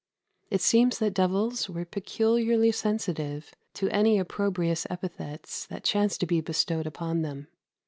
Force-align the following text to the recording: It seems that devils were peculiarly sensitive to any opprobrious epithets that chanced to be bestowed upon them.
It 0.49 0.61
seems 0.61 0.97
that 0.97 1.13
devils 1.13 1.69
were 1.69 1.85
peculiarly 1.85 2.71
sensitive 2.71 3.53
to 3.75 3.87
any 3.89 4.17
opprobrious 4.17 4.87
epithets 4.89 5.67
that 5.67 5.83
chanced 5.83 6.21
to 6.21 6.25
be 6.25 6.41
bestowed 6.41 6.87
upon 6.87 7.21
them. 7.21 7.49